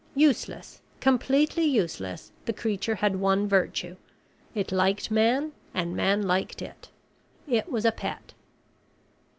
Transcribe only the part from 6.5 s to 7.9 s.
it. It was